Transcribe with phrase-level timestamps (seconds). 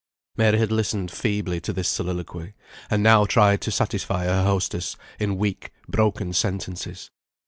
[0.35, 2.55] Mary had listened feebly to this soliloquy,
[2.89, 7.11] and now tried to satisfy her hostess in weak, broken sentences.